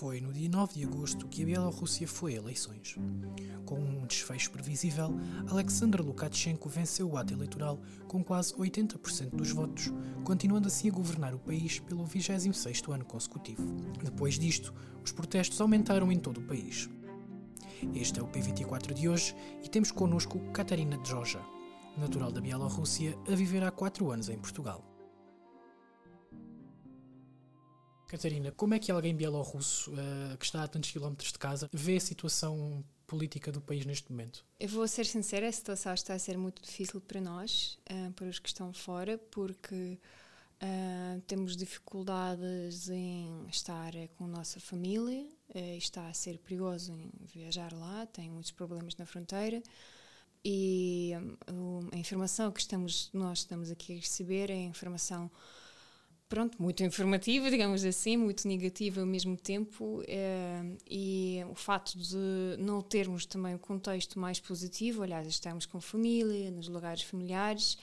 [0.00, 2.96] Foi no dia 9 de agosto que a Bielorrússia foi a eleições.
[3.66, 5.14] Com um desfecho previsível,
[5.46, 9.92] Alexander Lukashenko venceu o ato eleitoral com quase 80% dos votos,
[10.24, 13.62] continuando assim a governar o país pelo 26º ano consecutivo.
[14.02, 14.72] Depois disto,
[15.04, 16.88] os protestos aumentaram em todo o país.
[17.94, 21.42] Este é o P24 de hoje e temos connosco Katarina Droja,
[21.98, 24.89] natural da Bielorrússia, a viver há 4 anos em Portugal.
[28.10, 31.96] Catarina, como é que alguém bielorrusso uh, que está a tantos quilómetros de casa vê
[31.96, 34.44] a situação política do país neste momento?
[34.58, 38.26] Eu vou ser sincera, a situação está a ser muito difícil para nós, uh, para
[38.26, 39.96] os que estão fora, porque
[40.60, 45.24] uh, temos dificuldades em estar com a nossa família,
[45.78, 49.62] está a ser perigoso em viajar lá, tem muitos problemas na fronteira
[50.44, 51.12] e
[51.92, 55.30] a informação que estamos, nós estamos aqui a receber é a informação
[56.30, 62.56] pronto, muito informativa, digamos assim, muito negativa ao mesmo tempo, é, e o fato de
[62.56, 67.76] não termos também o um contexto mais positivo, aliás, estamos com família, nos lugares familiares,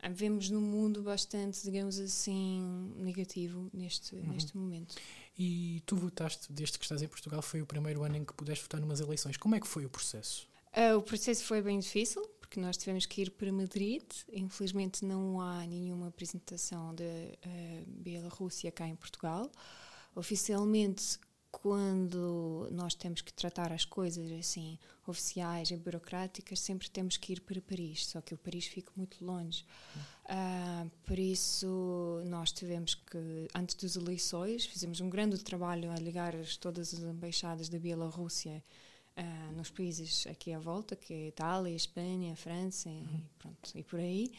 [0.00, 4.32] eh, vemos no mundo bastante, digamos assim, negativo neste, uhum.
[4.32, 4.94] neste momento.
[5.38, 8.64] E tu votaste, desde que estás em Portugal, foi o primeiro ano em que pudeste
[8.64, 9.38] votar numas eleições.
[9.38, 10.46] Como é que foi o processo?
[10.76, 14.02] Uh, o processo foi bem difícil, porque nós tivemos que ir para Madrid.
[14.32, 19.52] Infelizmente, não há nenhuma apresentação da uh, Bielorrússia cá em Portugal.
[20.14, 21.18] Oficialmente,
[21.52, 27.40] quando nós temos que tratar as coisas assim oficiais e burocráticas, sempre temos que ir
[27.42, 29.66] para Paris, só que o Paris fica muito longe.
[30.24, 36.34] Uh, por isso, nós tivemos que, antes das eleições, fizemos um grande trabalho a ligar
[36.60, 38.64] todas as embaixadas da Bielorrússia
[39.18, 43.02] uh, nos países aqui à volta, que é Itália, Espanha, França uhum.
[43.02, 44.32] e, pronto, e por aí.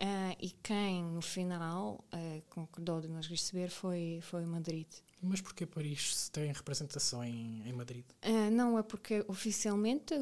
[0.00, 4.86] Uh, e quem, no final, uh, concordou de nos receber foi, foi Madrid.
[5.22, 8.06] Mas porquê Paris se tem representação em, em Madrid?
[8.24, 10.14] Uh, não, é porque oficialmente,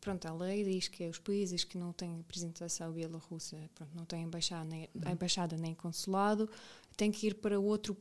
[0.00, 4.24] pronto, a lei diz que os países que não têm representação bielorrussa, pronto, não têm
[4.24, 5.12] embaixada nem, uhum.
[5.12, 6.50] embaixada nem consulado,
[6.96, 7.94] têm que ir para outro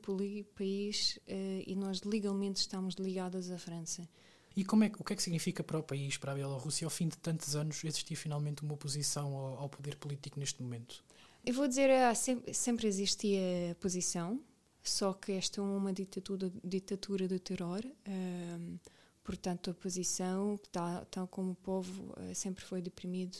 [0.55, 4.09] país e nós legalmente estamos ligadas à França.
[4.55, 6.91] E como é, o que é que significa para o país, para a Bielorrússia, ao
[6.91, 11.03] fim de tantos anos, existir finalmente uma oposição ao, ao poder político neste momento?
[11.45, 14.39] Eu vou dizer, ah, sempre, sempre existia posição,
[14.81, 17.81] só que esta é uma ditadura, ditadura de terror.
[18.07, 18.77] Um,
[19.23, 23.37] portanto, a posição, tal, tal como o povo uh, sempre foi deprimido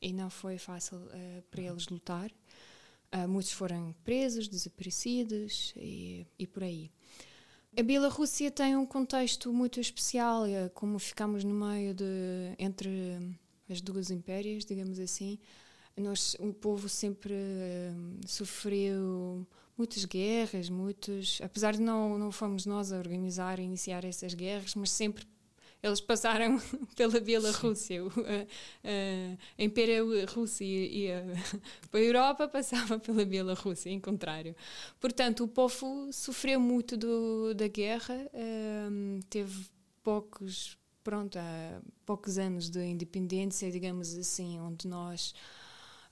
[0.00, 2.30] e não foi fácil uh, para eles lutar.
[3.14, 6.90] Uh, muitos foram presos, desaparecidos e, e por aí.
[7.78, 12.04] A Bielorrússia tem um contexto muito especial, é como ficamos no meio de
[12.58, 13.38] entre
[13.70, 15.38] as duas impérias, digamos assim.
[15.96, 19.46] Nós, o povo sempre uh, sofreu
[19.76, 24.74] muitas guerras, muitos, apesar de não não fomos nós a organizar, a iniciar essas guerras,
[24.74, 25.24] mas sempre
[25.82, 26.60] eles passaram
[26.96, 28.02] pela Bielorrússia.
[28.02, 31.24] A, a Império Rússia ia
[31.90, 34.54] para a Europa, passava pela Bielorrússia, em contrário.
[35.00, 38.14] Portanto, o povo sofreu muito do, da guerra,
[38.90, 39.66] um, teve
[40.02, 41.38] poucos, pronto,
[42.04, 45.34] poucos anos de independência, digamos assim, onde nós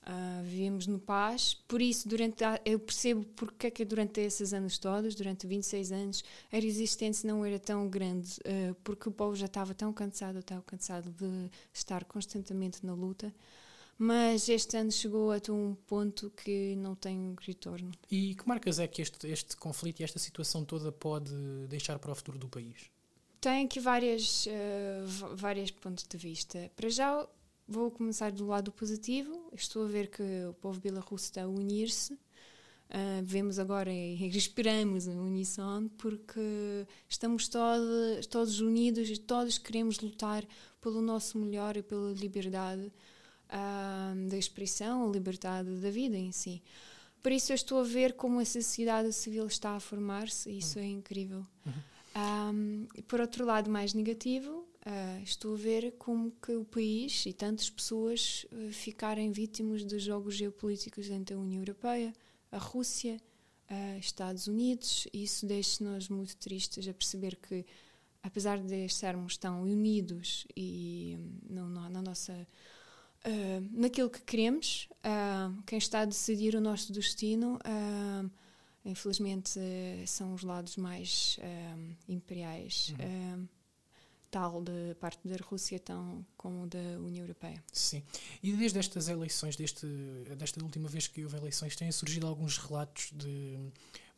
[0.07, 4.53] Uh, vivemos no paz, por isso durante a, eu percebo porque é que durante esses
[4.53, 9.35] anos todos, durante 26 anos, a resistência não era tão grande, uh, porque o povo
[9.35, 13.35] já estava tão cansado, tão cansado de estar constantemente na luta.
[13.97, 17.91] Mas este ano chegou a um ponto que não tem retorno.
[18.09, 21.33] E que marcas é que este, este conflito e esta situação toda pode
[21.67, 22.89] deixar para o futuro do país?
[23.41, 26.71] Tem aqui várias, uh, várias pontos de vista.
[26.75, 27.27] Para já,
[27.67, 29.49] Vou começar do lado positivo.
[29.53, 32.13] Estou a ver que o povo bielorrusso está a unir-se.
[32.13, 36.39] Uh, vemos agora e esperamos a unição porque
[37.09, 40.45] estamos todos, todos unidos e todos queremos lutar
[40.79, 42.89] pelo nosso melhor e pela liberdade
[43.49, 46.63] uh, da expressão, a liberdade da vida em si.
[47.21, 50.79] Por isso eu estou a ver como a sociedade civil está a formar-se e isso
[50.79, 50.85] uhum.
[50.85, 51.45] é incrível.
[51.65, 51.73] Uhum.
[52.17, 57.33] Um, por outro lado, mais negativo, uh, estou a ver como que o país e
[57.33, 62.13] tantas pessoas uh, ficarem vítimas de jogos geopolíticos entre a União Europeia,
[62.51, 63.21] a Rússia,
[63.69, 67.65] uh, Estados Unidos, e isso deixa-nos muito tristes a perceber que,
[68.23, 71.17] apesar de estarmos tão unidos e
[71.51, 72.47] um, na, na nossa
[73.71, 74.87] naquilo que queremos,
[75.65, 77.59] quem está a decidir o nosso destino
[78.85, 79.59] Infelizmente
[80.05, 81.37] são os lados mais
[82.07, 83.49] imperiais, uhum.
[84.29, 87.63] Tal da parte da Rússia tão como da União Europeia.
[87.71, 88.03] Sim.
[88.41, 89.87] E desde estas eleições, deste,
[90.37, 93.57] desta última vez que houve eleições, têm surgido alguns relatos de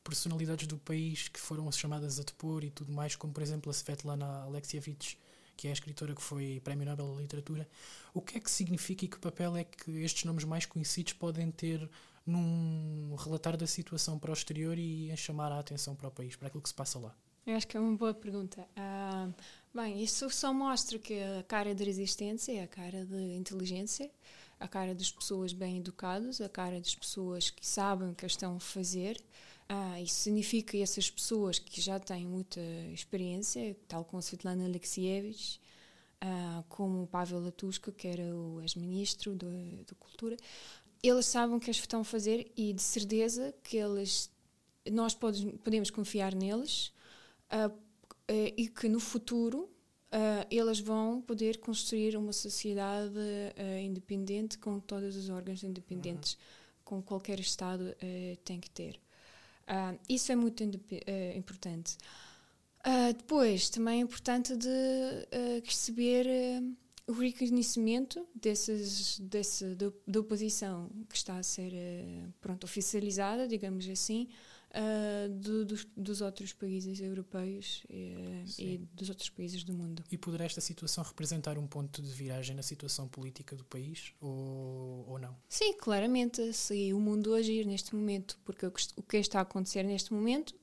[0.03, 3.73] personalidades do país que foram chamadas a depor e tudo mais, como por exemplo a
[3.73, 5.17] Svetlana Alexievich,
[5.55, 7.69] que é a escritora que foi Prémio Nobel da Literatura.
[8.13, 11.51] O que é que significa e que papel é que estes nomes mais conhecidos podem
[11.51, 11.89] ter
[12.25, 16.35] num relatar da situação para o exterior e em chamar a atenção para o país,
[16.35, 17.15] para aquilo que se passa lá?
[17.45, 18.67] Eu acho que é uma boa pergunta.
[18.77, 19.33] Uh,
[19.73, 24.11] bem, isso só mostra que a cara de resistência é a cara de inteligência,
[24.59, 28.57] a cara das pessoas bem educadas, a cara das pessoas que sabem o que estão
[28.57, 29.19] a fazer.
[29.71, 32.59] Uh, isso significa que essas pessoas que já têm muita
[32.93, 35.59] experiência, tal como Svetlana Alexievich,
[36.23, 40.35] uh, como Pavel Latushka, que era o ex-ministro da Cultura,
[41.01, 44.29] eles sabem o que estão a fazer e de certeza que eles,
[44.91, 46.91] nós podemos confiar neles
[47.51, 47.75] uh,
[48.57, 55.15] e que no futuro uh, eles vão poder construir uma sociedade uh, independente com todos
[55.15, 56.39] os órgãos independentes, uhum.
[56.83, 57.95] com qualquer Estado
[58.43, 58.99] tem que ter.
[60.07, 60.63] isso é muito
[61.35, 61.97] importante.
[63.15, 64.69] depois, também é importante de
[65.63, 66.25] receber
[67.05, 71.73] o reconhecimento desses, desse, da oposição que está a ser
[72.41, 74.27] pronto, oficializada, digamos assim,
[74.69, 80.03] uh, do, dos, dos, outros países europeus e, e, dos outros países do mundo.
[80.11, 85.05] E poderá esta situação representar um ponto de viragem na situação política do país ou,
[85.07, 85.35] ou não?
[85.47, 86.53] Sim, claramente.
[86.53, 90.55] Se o mundo agir neste momento, porque o que está a acontecer neste momento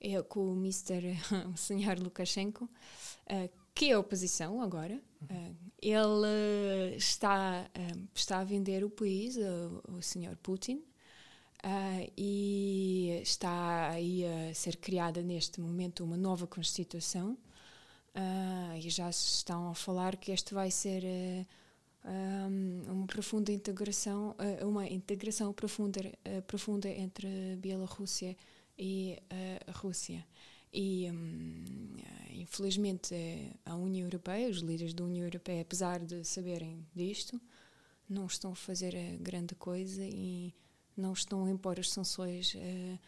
[0.00, 1.16] é com o Mr.
[1.52, 2.02] o Sr.
[2.02, 5.00] Lukashenko, uh, que é a oposição agora.
[5.22, 7.70] Uh, ele está,
[8.14, 10.36] está a vender o país ao, ao Sr.
[10.42, 10.82] Putin
[11.64, 17.32] Uh, e está aí a ser criada neste momento uma nova Constituição
[18.14, 21.46] uh, e já se estão a falar que este vai ser uh,
[22.04, 26.00] ah, um, uma profunda integração, uma integração profunda,
[26.46, 28.36] profunda entre a Bielorrússia
[28.78, 29.18] e
[29.66, 30.24] a Rússia.
[30.72, 31.64] E um,
[32.30, 33.12] infelizmente
[33.64, 37.40] a União Europeia, os líderes da União Europeia, apesar de saberem disto,
[38.08, 40.54] não estão a fazer grande coisa e
[40.96, 42.98] não estão a impor as sanções uh, eh,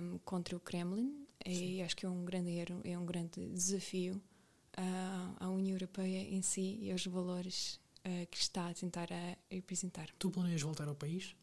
[0.00, 4.20] um, contra o Kremlin e acho que é um grande erro, é um grande desafio
[4.76, 9.36] uh, à União Europeia em si e aos valores uh, que está a tentar a
[9.50, 10.08] representar.
[10.18, 11.34] Tu planeias voltar ao país?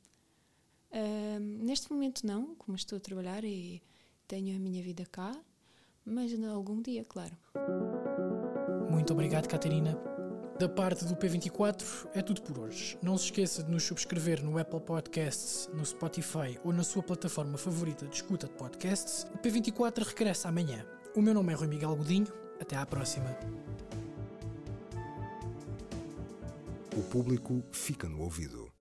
[1.59, 3.83] neste momento não, como estou a trabalhar e
[4.29, 5.37] tenho a minha vida cá,
[6.05, 7.35] mas algum dia, claro.
[8.89, 9.97] Muito obrigado, Catarina,
[10.57, 12.97] da parte do P24 é tudo por hoje.
[13.01, 17.57] Não se esqueça de nos subscrever no Apple Podcasts, no Spotify ou na sua plataforma
[17.57, 19.27] favorita de escuta de podcasts.
[19.33, 20.85] O P24 regressa amanhã.
[21.13, 22.27] O meu nome é Rui Miguel Godinho.
[22.59, 23.37] Até à próxima.
[26.95, 28.71] O público fica no ouvido.